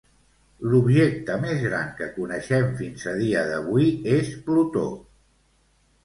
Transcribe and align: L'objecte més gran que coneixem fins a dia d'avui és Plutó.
L'objecte 0.69 1.33
més 1.41 1.59
gran 1.65 1.91
que 1.99 2.07
coneixem 2.15 2.71
fins 2.79 3.03
a 3.11 3.13
dia 3.19 3.43
d'avui 3.49 3.85
és 4.15 4.31
Plutó. 4.47 4.87